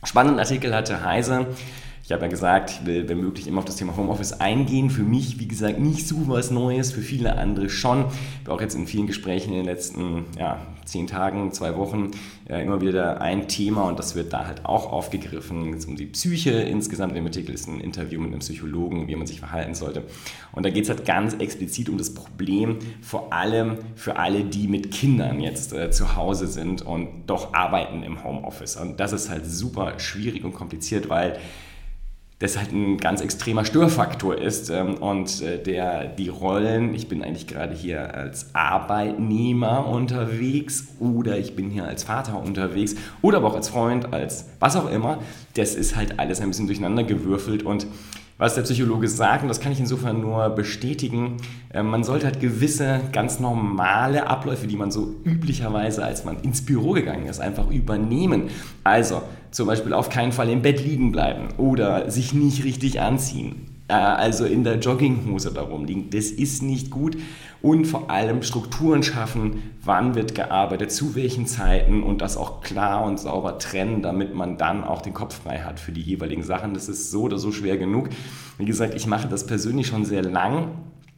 Spannenden 0.04 0.40
Artikel 0.40 0.76
hatte 0.76 1.04
Heise 1.04 1.48
ich 2.08 2.14
habe 2.14 2.22
ja 2.22 2.30
gesagt, 2.30 2.72
ich 2.72 2.86
will, 2.86 3.10
wenn 3.10 3.20
möglich, 3.20 3.48
immer 3.48 3.58
auf 3.58 3.66
das 3.66 3.76
Thema 3.76 3.98
Homeoffice 3.98 4.32
eingehen. 4.32 4.90
Für 4.90 5.04
mich, 5.04 5.42
wie 5.42 5.48
gesagt, 5.50 5.78
nicht 5.78 6.08
so 6.08 6.30
was 6.30 6.52
Neues, 6.52 6.94
für 6.94 7.02
viele 7.02 7.38
andere 7.38 7.70
schon. 7.70 8.06
Ich 8.06 8.46
habe 8.46 8.54
auch 8.54 8.62
jetzt 8.62 8.76
in 8.76 8.88
vielen 8.88 9.08
Gesprächen 9.08 9.50
in 9.50 9.58
den 9.58 9.66
letzten 9.66 10.24
ja, 10.40 10.66
zehn 10.86 11.08
Tagen, 11.08 11.52
zwei 11.52 11.76
Wochen 11.76 12.12
äh, 12.48 12.64
immer 12.64 12.80
wieder 12.80 13.20
ein 13.20 13.50
Thema 13.50 13.90
und 13.90 14.00
das 14.00 14.16
wird 14.16 14.32
da 14.32 14.48
halt 14.48 14.66
auch 14.66 14.90
aufgegriffen. 14.90 15.74
Es 15.74 15.84
um 15.84 15.98
die 15.98 16.06
Psyche 16.06 16.52
insgesamt. 16.52 17.14
Im 17.18 17.26
Artikel 17.26 17.54
ist 17.54 17.68
ein 17.68 17.82
Interview 17.82 18.22
mit 18.22 18.32
einem 18.32 18.40
Psychologen, 18.40 19.10
wie 19.10 19.16
man 19.18 19.28
sich 19.28 19.42
verhalten 19.42 19.76
sollte. 19.76 20.04
Und 20.54 20.66
da 20.66 20.70
geht 20.70 20.86
es 20.86 20.90
halt 20.90 21.04
ganz 21.04 21.34
explizit 21.34 21.90
um 21.90 21.98
das 21.98 22.14
Problem, 22.14 22.78
vor 23.02 23.34
allem 23.34 23.80
für 23.96 24.16
alle, 24.16 24.46
die 24.46 24.70
mit 24.70 24.92
Kindern 24.92 25.42
jetzt 25.42 25.74
äh, 25.74 25.92
zu 25.92 26.16
Hause 26.16 26.48
sind 26.48 26.84
und 26.84 27.26
doch 27.28 27.54
arbeiten 27.54 28.04
im 28.04 28.24
Homeoffice. 28.24 28.78
Und 28.78 29.02
das 29.02 29.12
ist 29.12 29.30
halt 29.30 29.46
super 29.46 30.00
schwierig 30.00 30.46
und 30.46 30.54
kompliziert, 30.54 31.10
weil 31.10 31.38
das 32.40 32.58
halt 32.58 32.72
ein 32.72 32.98
ganz 32.98 33.22
extremer 33.22 33.66
Störfaktor 33.66 34.38
ist 34.38 34.70
ähm, 34.70 34.96
und 34.96 35.42
äh, 35.42 35.62
der 35.62 36.06
die 36.06 36.30
Rollen, 36.30 36.94
ich 36.94 37.08
bin 37.08 37.24
eigentlich 37.24 37.48
gerade 37.48 37.74
hier 37.74 38.14
als 38.14 38.54
Arbeitnehmer 38.54 39.88
unterwegs 39.88 40.88
oder 41.00 41.38
ich 41.40 41.56
bin 41.56 41.72
hier 41.72 41.86
als 41.86 42.04
Vater 42.04 42.40
unterwegs 42.40 42.96
oder 43.24 43.38
aber 43.38 43.48
auch 43.48 43.56
als 43.56 43.70
Freund, 43.70 44.14
als 44.14 44.46
was 44.60 44.76
auch 44.76 44.90
immer, 44.92 45.18
das 45.56 45.74
ist 45.74 45.96
halt 45.96 46.20
alles 46.20 46.40
ein 46.40 46.50
bisschen 46.50 46.68
durcheinander 46.68 47.04
gewürfelt 47.04 47.64
und 47.64 47.88
was 48.38 48.54
der 48.54 48.62
Psychologe 48.62 49.08
sagt, 49.08 49.42
und 49.42 49.48
das 49.48 49.60
kann 49.60 49.72
ich 49.72 49.80
insofern 49.80 50.22
nur 50.22 50.50
bestätigen, 50.50 51.38
äh, 51.74 51.82
man 51.82 52.04
sollte 52.04 52.28
halt 52.28 52.40
gewisse 52.40 53.02
ganz 53.12 53.40
normale 53.40 54.28
Abläufe, 54.28 54.68
die 54.68 54.76
man 54.76 54.92
so 54.92 55.16
üblicherweise, 55.24 56.06
als 56.06 56.24
man 56.24 56.40
ins 56.42 56.64
Büro 56.64 56.92
gegangen 56.92 57.26
ist, 57.26 57.40
einfach 57.40 57.68
übernehmen. 57.72 58.50
Also 58.84 59.24
zum 59.52 59.68
Beispiel 59.68 59.94
auf 59.94 60.10
keinen 60.10 60.32
Fall 60.32 60.50
im 60.50 60.62
Bett 60.62 60.84
liegen 60.84 61.12
bleiben 61.12 61.50
oder 61.58 62.10
sich 62.12 62.34
nicht 62.34 62.64
richtig 62.64 63.02
anziehen. 63.02 63.78
Äh, 63.88 63.94
also 63.94 64.46
in 64.46 64.64
der 64.64 64.76
Jogginghose 64.80 65.54
darum 65.54 65.86
liegen. 65.86 66.10
Das 66.10 66.26
ist 66.26 66.62
nicht 66.62 66.90
gut. 66.92 67.18
Und 67.62 67.86
vor 67.86 68.12
allem 68.12 68.44
Strukturen 68.44 69.02
schaffen, 69.02 69.72
wann 69.84 70.14
wird 70.14 70.36
gearbeitet, 70.36 70.92
zu 70.92 71.16
welchen 71.16 71.48
Zeiten 71.48 72.04
und 72.04 72.22
das 72.22 72.38
auch 72.38 72.62
klar 72.62 73.04
und 73.04 73.20
sauber 73.20 73.58
trennen, 73.58 74.02
damit 74.02 74.36
man 74.36 74.58
dann 74.58 74.84
auch 74.84 75.02
den 75.02 75.14
Kopf 75.14 75.42
frei 75.42 75.60
hat 75.60 75.80
für 75.80 75.92
die 75.92 76.02
jeweiligen 76.02 76.44
Sachen. 76.44 76.74
Das 76.74 76.88
ist 76.88 77.10
so 77.10 77.24
oder 77.24 77.40
so 77.40 77.52
schwer 77.52 77.78
genug. 77.78 78.10
Wie 78.58 78.66
gesagt, 78.66 78.94
ich 78.94 79.08
mache 79.08 79.28
das 79.28 79.48
persönlich 79.48 79.88
schon 79.88 80.06
sehr 80.06 80.24
lang. 80.24 80.70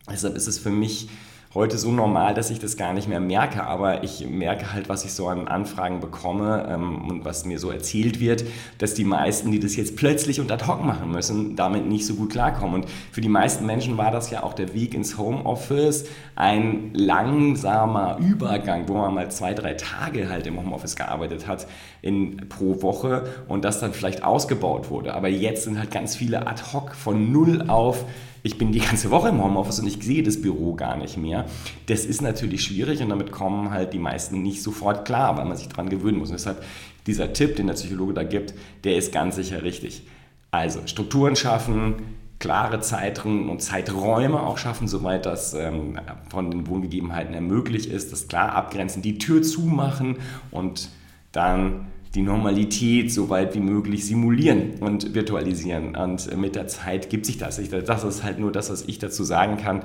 Deshalb 0.10 0.36
ist 0.36 0.48
es 0.48 0.58
für 0.58 0.72
mich 0.72 1.10
heute 1.56 1.80
so 1.80 1.92
normal, 1.92 2.36
dass 2.36 2.52
ich 2.52 2.60
das 2.60 2.78
gar 2.78 2.94
nicht 2.94 3.08
mehr 3.08 3.20
merke, 3.20 3.64
aber 3.64 4.04
ich 4.04 4.28
merke 4.30 4.72
halt, 4.72 4.88
was 4.88 5.04
ich 5.04 5.14
so 5.14 5.28
an 5.28 5.48
Anfragen 5.48 6.00
bekomme 6.00 6.68
ähm, 6.70 7.10
und 7.10 7.26
was 7.26 7.44
mir 7.44 7.58
so 7.58 7.72
erzählt 7.72 8.20
wird, 8.20 8.44
dass 8.78 8.94
die 8.94 9.04
meisten, 9.04 9.50
die 9.52 9.60
das 9.60 9.76
jetzt 9.76 9.96
plötzlich 9.96 10.40
und 10.40 10.52
ad 10.52 10.68
hoc 10.68 10.86
machen 10.86 11.12
müssen, 11.12 11.56
damit 11.56 11.88
nicht 11.88 12.06
so 12.06 12.14
gut 12.14 12.30
klarkommen. 12.32 12.84
Und 12.84 12.90
für 13.12 13.22
die 13.22 13.30
meisten 13.30 13.66
Menschen 13.66 13.98
war 13.98 14.12
das 14.12 14.30
ja 14.30 14.44
auch 14.44 14.54
der 14.54 14.76
Weg 14.76 14.94
ins 14.94 15.18
Homeoffice 15.18 16.06
ein 16.36 16.92
langsamer 16.94 18.20
Übergang, 18.20 18.88
wo 18.88 18.94
man 18.94 19.16
mal 19.16 19.32
zwei, 19.32 19.56
drei 19.56 19.74
Tage 19.74 20.30
halt 20.30 20.46
im 20.46 20.58
Homeoffice 20.58 20.96
gearbeitet 20.96 21.48
hat 21.48 21.66
in, 22.04 22.48
pro 22.48 22.84
Woche 22.84 23.28
und 23.48 23.66
das 23.66 23.80
dann 23.80 23.94
vielleicht 23.94 24.24
ausgebaut 24.24 24.92
wurde. 24.92 25.16
Aber 25.16 25.30
jetzt 25.30 25.64
sind 25.64 25.80
halt 25.80 25.90
ganz 25.90 26.16
viele 26.16 26.46
ad 26.46 26.62
hoc 26.74 26.94
von 26.94 27.32
null 27.32 27.66
auf 27.68 28.06
ich 28.44 28.58
bin 28.58 28.72
die 28.72 28.80
ganze 28.80 29.12
Woche 29.12 29.30
im 29.30 29.44
Homeoffice 29.44 29.80
und 29.80 29.88
ich 29.88 30.02
sehe 30.02 30.24
das 30.24 30.42
Büro 30.42 30.74
gar 30.74 30.98
nicht 30.98 31.18
mehr. 31.18 31.46
Das 31.88 32.06
ist 32.06 32.22
natürlich 32.22 32.64
schwierig 32.64 33.02
und 33.02 33.10
damit 33.10 33.32
kommen 33.32 33.72
halt 33.72 33.94
die 33.94 34.00
meisten 34.00 34.42
nicht 34.42 34.62
sofort 34.62 35.06
klar, 35.06 35.38
weil 35.38 35.46
man 35.46 35.58
sich 35.58 35.68
daran 35.68 35.90
gewöhnen 35.90 36.20
muss. 36.20 36.30
Und 36.30 36.40
deshalb 36.40 36.64
dieser 37.08 37.34
Tipp, 37.34 37.56
den 37.56 37.68
der 37.68 37.74
Psychologe 37.74 38.14
da 38.14 38.24
gibt, 38.24 38.54
der 38.84 38.98
ist 38.98 39.12
ganz 39.12 39.36
sicher 39.36 39.64
richtig. 39.64 40.04
Also 40.52 40.80
Strukturen 40.86 41.36
schaffen, 41.36 41.96
klare 42.40 42.80
Zeiträume 42.80 43.52
und 43.52 43.62
Zeiträume 43.62 44.42
auch 44.42 44.58
schaffen, 44.58 44.88
soweit 44.88 45.26
das 45.26 45.54
ähm, 45.54 46.00
von 46.30 46.50
den 46.50 46.68
Wohngegebenheiten 46.68 47.34
her 47.34 47.42
möglich 47.42 47.92
ist, 47.92 48.12
das 48.12 48.28
klar 48.28 48.54
abgrenzen, 48.54 49.02
die 49.02 49.18
Tür 49.18 49.42
zumachen 49.42 50.18
und 50.50 50.90
dann 51.32 51.88
die 52.16 52.22
Normalität 52.22 53.12
so 53.12 53.30
weit 53.30 53.54
wie 53.54 53.60
möglich 53.60 54.06
simulieren 54.06 54.76
und 54.80 55.14
virtualisieren. 55.14 55.96
Und 55.96 56.36
mit 56.38 56.56
der 56.56 56.68
Zeit 56.68 57.10
gibt 57.10 57.26
sich 57.26 57.38
das. 57.38 57.62
Das 57.86 58.04
ist 58.04 58.24
halt 58.24 58.40
nur 58.40 58.52
das, 58.52 58.72
was 58.72 58.84
ich 58.84 58.98
dazu 58.98 59.24
sagen 59.24 59.58
kann. 59.58 59.84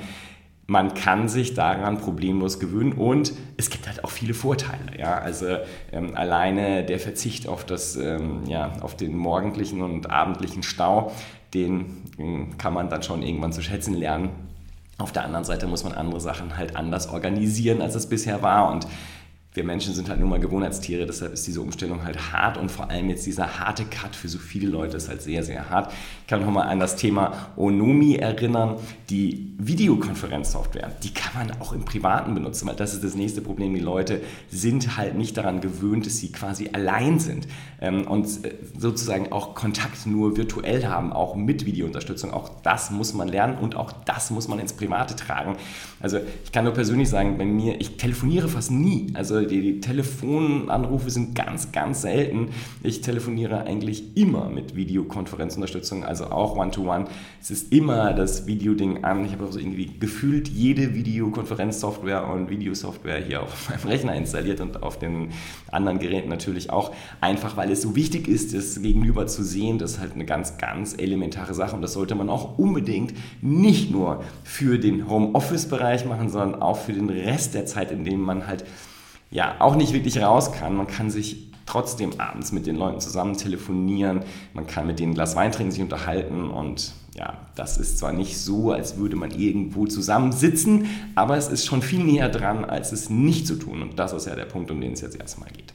Man 0.66 0.94
kann 0.94 1.28
sich 1.28 1.52
daran 1.52 1.98
problemlos 1.98 2.58
gewöhnen 2.58 2.94
und 2.94 3.34
es 3.58 3.68
gibt 3.68 3.86
halt 3.86 4.02
auch 4.02 4.10
viele 4.10 4.32
Vorteile. 4.32 4.98
Ja? 4.98 5.18
Also 5.18 5.58
ähm, 5.92 6.14
alleine 6.14 6.84
der 6.84 6.98
Verzicht 6.98 7.46
auf, 7.46 7.66
das, 7.66 7.96
ähm, 7.96 8.44
ja, 8.46 8.72
auf 8.80 8.96
den 8.96 9.14
morgendlichen 9.14 9.82
und 9.82 10.10
abendlichen 10.10 10.62
Stau, 10.62 11.12
den 11.52 12.02
ähm, 12.18 12.56
kann 12.56 12.72
man 12.72 12.88
dann 12.88 13.02
schon 13.02 13.22
irgendwann 13.22 13.52
zu 13.52 13.60
schätzen 13.60 13.92
lernen. 13.92 14.30
Auf 14.96 15.12
der 15.12 15.24
anderen 15.24 15.44
Seite 15.44 15.66
muss 15.66 15.84
man 15.84 15.92
andere 15.92 16.20
Sachen 16.20 16.56
halt 16.56 16.76
anders 16.76 17.10
organisieren, 17.10 17.82
als 17.82 17.94
es 17.94 18.08
bisher 18.08 18.40
war. 18.40 18.72
Und 18.72 18.86
wir 19.54 19.62
Menschen 19.62 19.94
sind 19.94 20.08
halt 20.08 20.18
nur 20.18 20.28
mal 20.28 20.40
Gewohnheitstiere, 20.40 21.06
deshalb 21.06 21.32
ist 21.32 21.46
diese 21.46 21.60
Umstellung 21.60 22.02
halt 22.02 22.32
hart 22.32 22.58
und 22.58 22.72
vor 22.72 22.90
allem 22.90 23.08
jetzt 23.08 23.24
dieser 23.24 23.60
harte 23.60 23.84
Cut 23.84 24.16
für 24.16 24.28
so 24.28 24.38
viele 24.38 24.68
Leute 24.68 24.96
ist 24.96 25.08
halt 25.08 25.22
sehr, 25.22 25.44
sehr 25.44 25.70
hart. 25.70 25.92
Ich 26.22 26.26
kann 26.26 26.40
noch 26.40 26.50
mal 26.50 26.64
an 26.64 26.80
das 26.80 26.96
Thema 26.96 27.50
Onomi 27.56 28.16
erinnern, 28.16 28.78
die 29.10 29.54
Videokonferenzsoftware, 29.58 30.90
die 31.04 31.14
kann 31.14 31.46
man 31.46 31.60
auch 31.60 31.72
im 31.72 31.84
Privaten 31.84 32.34
benutzen, 32.34 32.66
weil 32.66 32.74
das 32.74 32.94
ist 32.94 33.04
das 33.04 33.14
nächste 33.14 33.42
Problem. 33.42 33.74
Die 33.74 33.80
Leute 33.80 34.22
sind 34.50 34.96
halt 34.96 35.14
nicht 35.14 35.36
daran 35.36 35.60
gewöhnt, 35.60 36.06
dass 36.06 36.18
sie 36.18 36.32
quasi 36.32 36.70
allein 36.72 37.20
sind 37.20 37.46
ähm, 37.80 38.08
und 38.08 38.26
äh, 38.44 38.54
sozusagen 38.76 39.30
auch 39.30 39.54
Kontakt 39.54 40.04
nur 40.06 40.36
virtuell 40.36 40.84
haben, 40.86 41.12
auch 41.12 41.36
mit 41.36 41.64
Videounterstützung. 41.64 42.32
Auch 42.32 42.50
das 42.64 42.90
muss 42.90 43.14
man 43.14 43.28
lernen 43.28 43.58
und 43.58 43.76
auch 43.76 43.92
das 43.92 44.30
muss 44.30 44.48
man 44.48 44.58
ins 44.58 44.72
Private 44.72 45.14
tragen. 45.14 45.56
Also 46.00 46.18
ich 46.42 46.50
kann 46.50 46.64
nur 46.64 46.74
persönlich 46.74 47.08
sagen, 47.08 47.38
bei 47.38 47.44
mir, 47.44 47.80
ich 47.80 47.96
telefoniere 47.96 48.48
fast 48.48 48.72
nie. 48.72 49.12
Also 49.14 49.43
die, 49.46 49.60
die 49.60 49.80
Telefonanrufe 49.80 51.10
sind 51.10 51.34
ganz, 51.34 51.72
ganz 51.72 52.02
selten. 52.02 52.48
Ich 52.82 53.00
telefoniere 53.00 53.64
eigentlich 53.66 54.16
immer 54.16 54.48
mit 54.48 54.76
Videokonferenzunterstützung, 54.76 56.04
also 56.04 56.26
auch 56.26 56.56
One-to-One. 56.56 57.04
-One. 57.04 57.08
Es 57.40 57.50
ist 57.50 57.72
immer 57.72 58.12
das 58.12 58.46
Videoding 58.46 59.04
an. 59.04 59.24
Ich 59.24 59.32
habe 59.32 59.44
also 59.44 59.58
irgendwie 59.58 59.90
gefühlt 59.98 60.48
jede 60.48 60.94
Videokonferenzsoftware 60.94 62.28
und 62.28 62.50
Videosoftware 62.50 63.18
hier 63.24 63.42
auf 63.42 63.68
meinem 63.70 63.88
Rechner 63.88 64.14
installiert 64.14 64.60
und 64.60 64.82
auf 64.82 64.98
den 64.98 65.28
anderen 65.70 65.98
Geräten 65.98 66.28
natürlich 66.28 66.70
auch. 66.70 66.92
Einfach 67.20 67.56
weil 67.56 67.70
es 67.70 67.82
so 67.82 67.96
wichtig 67.96 68.28
ist, 68.28 68.54
das 68.54 68.80
Gegenüber 68.80 69.26
zu 69.26 69.42
sehen. 69.42 69.78
Das 69.78 69.92
ist 69.92 70.00
halt 70.00 70.14
eine 70.14 70.24
ganz, 70.24 70.58
ganz 70.58 70.94
elementare 70.96 71.54
Sache 71.54 71.76
und 71.76 71.82
das 71.82 71.92
sollte 71.92 72.14
man 72.14 72.28
auch 72.28 72.58
unbedingt 72.58 73.14
nicht 73.42 73.90
nur 73.90 74.22
für 74.42 74.78
den 74.78 75.08
Homeoffice-Bereich 75.08 76.04
machen, 76.06 76.28
sondern 76.28 76.62
auch 76.62 76.78
für 76.78 76.92
den 76.92 77.10
Rest 77.10 77.54
der 77.54 77.66
Zeit, 77.66 77.90
in 77.90 78.04
dem 78.04 78.20
man 78.20 78.46
halt 78.46 78.64
ja 79.34 79.56
auch 79.58 79.74
nicht 79.74 79.92
wirklich 79.92 80.22
raus 80.22 80.52
kann. 80.52 80.76
Man 80.76 80.86
kann 80.86 81.10
sich 81.10 81.50
trotzdem 81.66 82.20
abends 82.20 82.52
mit 82.52 82.66
den 82.66 82.76
Leuten 82.76 83.00
zusammen 83.00 83.36
telefonieren, 83.36 84.22
man 84.52 84.66
kann 84.66 84.86
mit 84.86 84.98
denen 84.98 85.12
ein 85.12 85.14
Glas 85.14 85.34
Wein 85.34 85.50
trinken, 85.50 85.72
sich 85.72 85.82
unterhalten 85.82 86.50
und 86.50 86.92
ja, 87.14 87.38
das 87.54 87.78
ist 87.78 87.98
zwar 87.98 88.12
nicht 88.12 88.38
so, 88.38 88.72
als 88.72 88.96
würde 88.96 89.16
man 89.16 89.30
irgendwo 89.30 89.86
zusammensitzen, 89.86 90.86
aber 91.14 91.36
es 91.36 91.48
ist 91.48 91.64
schon 91.66 91.82
viel 91.82 92.04
näher 92.04 92.28
dran, 92.28 92.64
als 92.64 92.92
es 92.92 93.08
nicht 93.10 93.46
zu 93.46 93.56
tun 93.56 93.82
und 93.82 93.98
das 93.98 94.12
ist 94.12 94.26
ja 94.26 94.36
der 94.36 94.44
Punkt, 94.44 94.70
um 94.70 94.80
den 94.80 94.92
es 94.92 95.00
jetzt 95.00 95.18
erstmal 95.18 95.48
geht. 95.50 95.72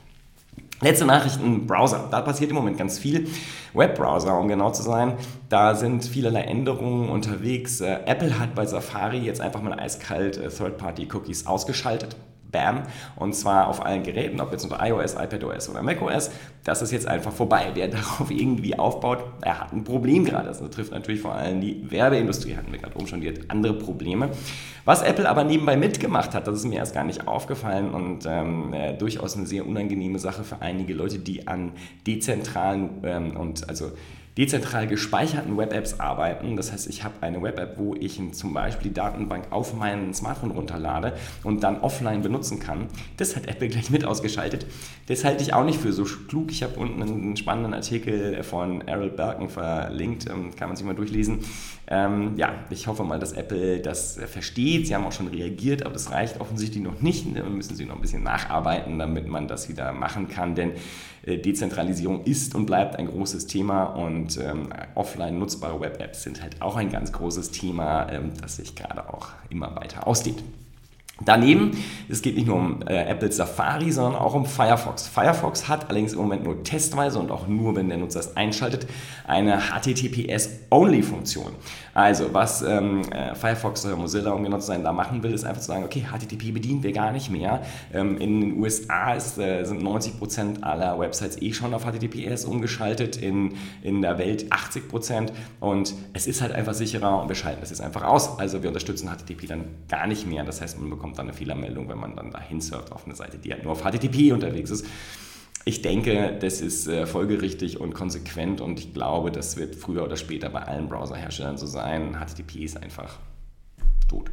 Letzte 0.82 1.06
Nachrichten, 1.06 1.68
Browser. 1.68 2.08
Da 2.10 2.22
passiert 2.22 2.52
im 2.52 2.56
Moment 2.56 2.78
ganz 2.78 2.98
viel. 3.00 3.28
Webbrowser, 3.74 4.40
um 4.40 4.48
genau 4.48 4.72
zu 4.72 4.82
sein. 4.82 5.16
Da 5.50 5.76
sind 5.76 6.06
vielerlei 6.06 6.44
Änderungen 6.44 7.10
unterwegs. 7.10 7.82
Äh, 7.82 8.00
Apple 8.06 8.40
hat 8.40 8.56
bei 8.56 8.66
Safari 8.66 9.18
jetzt 9.18 9.42
einfach 9.42 9.62
mal 9.62 9.78
eiskalt 9.78 10.38
äh, 10.38 10.48
Third-Party-Cookies 10.48 11.48
ausgeschaltet. 11.48 12.16
Bam. 12.52 12.84
Und 13.16 13.34
zwar 13.34 13.68
auf 13.68 13.86
allen 13.86 14.04
Geräten, 14.04 14.42
ob 14.42 14.52
jetzt 14.52 14.64
unter 14.64 14.86
iOS, 14.86 15.14
iPadOS 15.14 15.70
oder 15.70 15.82
macOS. 15.82 16.32
Das 16.64 16.82
ist 16.82 16.92
jetzt 16.92 17.08
einfach 17.08 17.32
vorbei. 17.32 17.72
Wer 17.74 17.88
darauf 17.90 18.30
irgendwie 18.32 18.78
aufbaut, 18.78 19.20
er 19.42 19.60
hat 19.60 19.74
ein 19.74 19.84
Problem 19.84 20.26
gerade. 20.26 20.48
Das 20.48 20.62
betrifft 20.62 20.92
natürlich 20.92 21.22
vor 21.22 21.36
allem 21.36 21.62
die 21.62 21.90
Werbeindustrie, 21.90 22.56
hatten 22.56 22.72
wir 22.72 22.80
gerade 22.80 22.96
oben 22.96 23.08
schon, 23.08 23.22
die 23.22 23.30
hat 23.30 23.40
andere 23.48 23.74
Probleme. 23.74 24.30
Was 24.86 25.02
Apple 25.02 25.30
aber 25.30 25.44
nebenbei 25.44 25.78
mitgemacht 25.78 26.34
hat, 26.34 26.48
das 26.48 26.56
ist 26.56 26.66
mir 26.66 26.78
erst 26.78 26.94
gar 26.94 27.04
nicht 27.04 27.28
aufgefallen 27.28 27.92
und 27.92 28.26
ähm, 28.26 28.74
äh, 28.74 28.94
durchaus 28.94 29.38
eine 29.38 29.46
sehr 29.46 29.68
unangenehme 29.68 30.20
Sache 30.20 30.44
für 30.44 30.62
einige 30.62 30.94
Leute, 30.94 31.20
die 31.20 31.48
an 31.48 31.74
dezentralen 32.08 32.90
ähm, 33.04 33.38
und 33.38 33.70
also 33.70 33.92
dezentral 34.40 34.88
gespeicherten 34.88 35.58
Web-Apps 35.58 36.00
arbeiten. 36.00 36.56
Das 36.56 36.72
heißt, 36.72 36.88
ich 36.88 37.04
habe 37.04 37.16
eine 37.20 37.42
Web-App, 37.42 37.78
wo 37.78 37.94
ich 37.96 38.22
zum 38.32 38.54
Beispiel 38.54 38.88
die 38.90 38.94
Datenbank 38.94 39.48
auf 39.50 39.74
mein 39.74 40.14
Smartphone 40.14 40.52
runterlade 40.52 41.14
und 41.44 41.62
dann 41.62 41.82
offline 41.82 42.22
benutzen 42.22 42.60
kann. 42.60 42.88
Das 43.18 43.36
hat 43.36 43.48
Apple 43.48 43.68
gleich 43.68 43.90
mit 43.90 44.06
ausgeschaltet. 44.06 44.66
Das 45.08 45.26
halte 45.26 45.44
ich 45.44 45.54
auch 45.54 45.66
nicht 45.66 45.82
für 45.82 45.92
so 45.92 46.06
klug. 46.06 46.52
Ich 46.52 46.64
habe 46.64 46.80
unten 46.80 47.02
einen 47.02 47.36
spannenden 47.36 47.74
Artikel 47.74 48.42
von 48.44 48.88
Errol 48.88 49.10
Berken 49.10 49.50
verlinkt, 49.50 50.30
ähm, 50.30 50.56
kann 50.56 50.70
man 50.70 50.78
sich 50.78 50.86
mal 50.86 50.96
durchlesen. 50.96 51.40
Ähm, 51.88 52.36
ja, 52.38 52.54
ich 52.70 52.88
hoffe 52.88 53.04
mal, 53.04 53.20
dass 53.20 53.34
Apple 53.34 53.80
das 53.80 54.20
versteht. 54.26 54.88
Sie 54.88 54.96
haben 54.96 55.06
auch 55.06 55.12
schon 55.12 55.28
reagiert, 55.28 55.84
aber 55.84 55.94
das 55.94 56.12
reicht 56.12 56.40
offensichtlich 56.40 56.82
noch 56.82 57.02
nicht. 57.02 57.26
Da 57.36 57.44
müssen 57.44 57.76
sie 57.76 57.86
noch 57.86 57.96
ein 57.96 58.02
bisschen 58.02 58.24
nacharbeiten, 58.24 59.00
damit 59.00 59.28
man 59.28 59.50
das 59.50 59.68
wieder 59.68 59.92
machen 59.92 60.30
kann, 60.30 60.56
denn 60.56 60.74
äh, 61.24 61.38
Dezentralisierung 61.38 62.24
ist 62.24 62.56
und 62.56 62.66
bleibt 62.66 62.96
ein 62.96 63.08
großes 63.08 63.48
Thema 63.48 63.84
und 63.84 64.29
ähm, 64.38 64.70
offline 64.96 65.40
nutzbare 65.40 65.80
Web-Apps 65.80 66.24
sind 66.24 66.42
halt 66.42 66.62
auch 66.62 66.76
ein 66.76 66.92
ganz 66.92 67.12
großes 67.12 67.52
Thema, 67.52 68.10
ähm, 68.12 68.34
das 68.42 68.58
sich 68.58 68.76
gerade 68.76 69.10
auch 69.10 69.30
immer 69.50 69.76
weiter 69.76 70.08
ausdehnt. 70.08 70.44
Daneben, 71.26 71.72
es 72.08 72.22
geht 72.22 72.36
nicht 72.36 72.48
nur 72.48 72.56
um 72.56 72.82
äh, 72.88 73.04
Apple 73.04 73.32
Safari, 73.32 73.92
sondern 73.92 74.16
auch 74.16 74.34
um 74.34 74.46
Firefox. 74.46 75.08
Firefox 75.08 75.68
hat 75.68 75.90
allerdings 75.90 76.14
im 76.14 76.20
Moment 76.20 76.44
nur 76.44 76.64
testweise 76.64 77.20
und 77.20 77.32
auch 77.32 77.48
nur, 77.48 77.76
wenn 77.76 77.90
der 77.90 77.98
Nutzer 77.98 78.22
es 78.22 78.38
einschaltet, 78.38 78.88
eine 79.28 79.60
HTTPS-Only-Funktion. 79.60 81.52
Also, 81.94 82.34
was 82.34 82.62
ähm, 82.62 83.02
äh, 83.12 83.36
Firefox 83.36 83.86
oder 83.86 83.98
Mozilla, 83.98 84.32
um 84.32 84.44
genau 84.44 84.60
zu 84.60 84.68
sein, 84.68 84.84
da 84.84 84.94
machen 84.94 85.22
will, 85.22 85.34
ist 85.34 85.44
einfach 85.44 85.62
zu 85.62 85.68
sagen, 85.68 85.84
okay, 85.84 86.06
HTTP 86.12 86.54
bedienen 86.54 86.84
wir 86.84 86.94
gar 86.94 87.12
nicht 87.12 87.30
mehr. 87.30 87.62
Ähm, 87.94 88.18
in 88.18 88.42
den 88.42 88.60
USA 88.60 89.14
ist, 89.14 89.38
äh, 89.38 89.66
sind 89.66 89.84
90% 89.84 90.64
aller 90.64 90.98
Websites 91.00 91.42
eh 91.42 91.54
schon 91.54 91.74
auf 91.74 91.84
HTTPS 91.84 92.46
umgeschaltet, 92.46 93.18
in, 93.18 93.56
in 93.82 94.02
der 94.02 94.18
Welt 94.18 94.52
80% 94.52 95.32
und 95.60 95.94
es 96.14 96.28
ist 96.28 96.42
halt 96.42 96.54
einfach 96.54 96.74
sicherer 96.74 97.22
und 97.22 97.28
wir 97.28 97.36
schalten 97.36 97.60
das 97.60 97.70
jetzt 97.70 97.82
einfach 97.82 98.04
aus. 98.04 98.40
Also 98.40 98.62
wir 98.62 98.70
unterstützen 98.70 99.10
HTTP 99.10 99.48
dann 99.48 99.66
gar 99.88 100.08
nicht 100.08 100.28
mehr. 100.28 100.44
Das 100.44 100.62
heißt, 100.62 100.80
man 100.80 100.90
bekommt 100.90 101.09
kommt 101.10 101.18
dann 101.18 101.28
eine 101.28 101.34
Fehlermeldung, 101.36 101.90
wenn 101.90 101.98
man 101.98 102.16
dann 102.16 102.30
dahin 102.30 102.62
surft 102.62 102.92
auf 102.92 103.06
eine 103.06 103.16
Seite, 103.16 103.40
die 103.40 103.52
halt 103.52 103.64
nur 103.64 103.72
auf 103.72 103.82
HTTP 103.82 104.32
unterwegs 104.32 104.70
ist. 104.70 104.86
Ich 105.66 105.82
denke, 105.82 106.38
das 106.40 106.62
ist 106.62 106.88
äh, 106.88 107.08
folgerichtig 107.08 107.80
und 107.80 107.94
konsequent 107.94 108.62
und 108.62 108.80
ich 108.80 108.94
glaube, 108.94 109.32
das 109.32 109.58
wird 109.58 109.76
früher 109.76 110.04
oder 110.04 110.16
später 110.16 110.50
bei 110.50 110.62
allen 110.62 110.88
Browserherstellern 110.88 111.58
so 111.58 111.66
sein. 111.66 112.16
HTTP 112.16 112.64
ist 112.64 112.78
einfach 112.78 113.18
tot. 114.08 114.30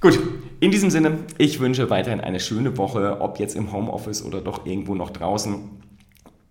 Gut, 0.00 0.18
in 0.60 0.70
diesem 0.70 0.90
Sinne, 0.90 1.18
ich 1.38 1.60
wünsche 1.60 1.90
weiterhin 1.90 2.20
eine 2.20 2.40
schöne 2.40 2.76
Woche, 2.76 3.20
ob 3.20 3.38
jetzt 3.38 3.54
im 3.54 3.70
Homeoffice 3.70 4.24
oder 4.24 4.40
doch 4.40 4.66
irgendwo 4.66 4.94
noch 4.94 5.10
draußen. 5.10 5.70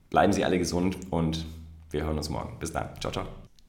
Bleiben 0.10 0.34
Sie 0.34 0.46
alle 0.46 0.60
gesund 0.60 0.98
und 1.10 1.46
wir 1.90 2.04
hören 2.04 2.18
uns 2.18 2.30
morgen. 2.30 2.58
Bis 2.60 2.72
dann. 2.72 2.90
Ciao, 3.00 3.12
ciao. 3.12 3.26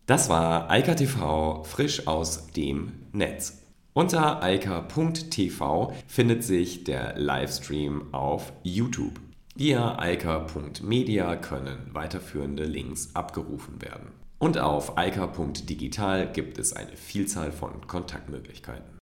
Das 0.06 0.28
war 0.28 0.70
Eika 0.70 0.94
TV 0.94 1.64
frisch 1.64 2.06
aus 2.06 2.48
dem 2.48 2.92
Netz. 3.12 3.61
Unter 3.94 4.42
eika.tv 4.42 5.92
findet 6.06 6.44
sich 6.44 6.84
der 6.84 7.18
Livestream 7.18 8.14
auf 8.14 8.54
YouTube. 8.62 9.20
Via 9.54 9.98
eika.media 9.98 11.36
können 11.36 11.90
weiterführende 11.92 12.64
Links 12.64 13.14
abgerufen 13.14 13.82
werden. 13.82 14.12
Und 14.38 14.56
auf 14.56 14.96
eika.digital 14.96 16.32
gibt 16.32 16.58
es 16.58 16.72
eine 16.72 16.96
Vielzahl 16.96 17.52
von 17.52 17.86
Kontaktmöglichkeiten. 17.86 19.01